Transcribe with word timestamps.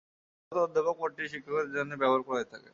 সাধারণত 0.41 0.65
অধ্যাপক 0.67 0.95
পদটি 1.01 1.21
শিক্ষকদের 1.33 1.73
জন্যই 1.75 2.01
ব্যবহার 2.01 2.21
করা 2.21 2.37
হয়ে 2.37 2.51
থাকে। 2.51 2.69